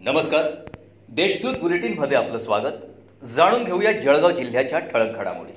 [0.00, 0.42] नमस्कार.
[1.08, 3.24] देशदूत बुलेटिनमध्ये आपलं स्वागत.
[3.24, 5.52] जाणून घेऊया जळगाव जिल्ह्याच्या ठळक घडामोडी.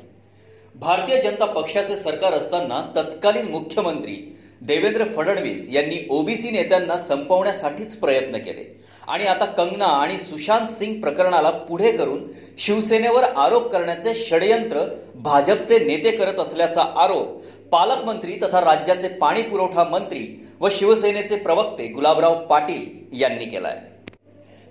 [0.76, 8.64] भारतीय जनता पक्षाचे सरकार असताना तत्कालीन मुख्यमंत्री देवेंद्र फडणवीस यांनी ओबीसी नेत्यांना संपवण्यासाठीच प्रयत्न केले.
[9.08, 12.20] आणि आता कंगना आणि सुशांत सिंग प्रकरणाला पुढे करून
[12.58, 14.84] शिवसेनेवर आरोप करण्याचे षडयंत्र
[15.24, 17.42] भाजपचे नेते करत असल्याचा आरोप
[17.72, 20.26] पालकमंत्री तथा राज्याचे पाणी पुरवठा मंत्री
[20.62, 23.78] व शिवसेनेचे प्रवक्ते गुलाबराव पाटील यांनी केलाय.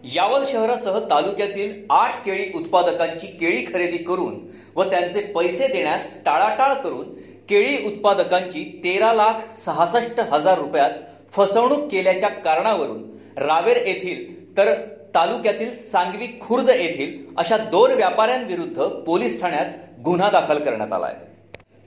[0.05, 4.39] यावल शहरासह तालुक्यातील आठ केळी उत्पादकांची केळी खरेदी करून
[4.77, 7.07] व त्यांचे पैसे देण्यास टाळाटाळ करून
[7.49, 10.91] केळी उत्पादकांची तेरा लाख सहासष्ट हजार रुपयात
[11.33, 13.03] फसवणूक केल्याच्या कारणावरून
[13.37, 14.75] रावेर येथील तर
[15.15, 19.67] तालुक्यातील सांगवी खुर्द येथील अशा दोन व्यापाऱ्यांविरुद्ध पोलीस ठाण्यात
[20.05, 21.15] गुन्हा दाखल करण्यात आलाय.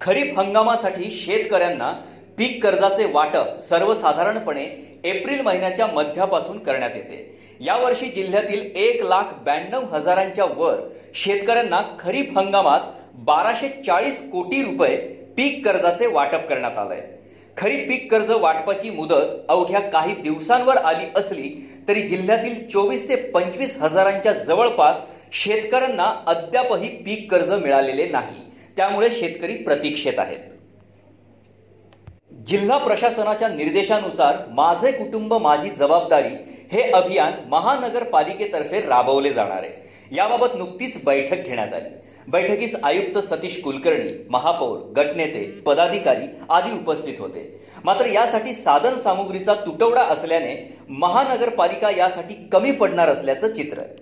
[0.01, 1.91] खरीप हंगामासाठी शेतकऱ्यांना
[2.37, 4.63] पीक कर्जाचे वाटप सर्वसाधारणपणे
[5.03, 7.39] एप्रिल महिन्याच्या मध्यापासून करण्यात येते.
[7.61, 10.79] यावर्षी जिल्ह्यातील एक लाख ब्याण्णव हजारांच्या वर
[11.13, 12.91] शेतकऱ्यांना खरीप हंगामात
[13.25, 14.97] बाराशे चाळीस कोटी रुपये
[15.37, 17.01] पीक कर्जाचे वाटप करण्यात आलंय.
[17.57, 21.49] खरीप पीक कर्ज वाटपाची मुदत अवघ्या काही दिवसांवर आली असली
[21.87, 25.01] तरी जिल्ह्यातील चोवीस ते पंचवीस हजारांच्या जवळपास
[25.31, 28.41] शेतकऱ्यांना अद्यापही पीक कर्ज मिळालेले नाही.
[28.77, 30.50] त्यामुळे शेतकरी प्रतीक्षेत आहेत.
[32.47, 36.29] जिल्हा प्रशासनाच्या निर्देशानुसार माझे कुटुंब माझी जबाबदारी
[36.71, 39.89] हे अभियान महानगरपालिकेतर्फे राबवले जाणार आहे.
[40.11, 41.89] याबाबत नुकतीच बैठक घेण्यात आली.
[42.27, 47.47] बैठकीस आयुक्त सतीश कुलकर्णी महापौर गटनेते पदाधिकारी आदी उपस्थित होते.
[47.83, 50.55] मात्र यासाठी साधन सामुग्रीचा तुटवडा असल्याने
[50.89, 54.00] महानगरपालिका यासाठी कमी पडणार असल्याचं चित्र आहे.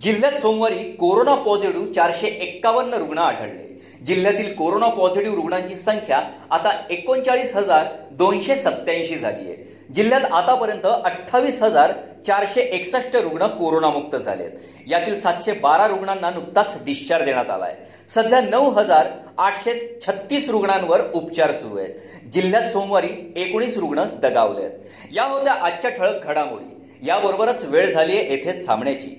[0.00, 3.80] जिल्ह्यात सोमवारी कोरोना पॉझिटिव्ह चारशे एक्कावन्न रुग्ण आढळले.
[4.04, 6.20] जिल्ह्यातील कोरोना पॉझिटिव्ह रुग्णांची संख्या
[6.50, 9.76] आता एकोणचाळीस हजार दोनशे सत्याऐंशी झाली आहे.
[9.94, 11.92] जिल्ह्यात आतापर्यंत अठ्ठावीस हजार
[12.26, 14.50] चारशे एकसष्ट रुग्ण कोरोनामुक्त झालेत.
[14.86, 17.74] यातील सातशे बारा रुग्णांना नुकताच डिस्चार्ज देण्यात आलाय.
[18.08, 19.06] सध्या नऊ हजार
[19.38, 21.94] आठशे छत्तीस रुग्णांवर उपचार सुरू आहेत.
[22.32, 24.78] जिल्ह्यात सोमवारी एकोणीस रुग्ण दगावले आहेत
[25.12, 26.68] या होत्या आजच्या ठळक घडामोडी.
[27.06, 29.18] याबरोबरच वेळ झाली आहे येथेच थांबण्याची.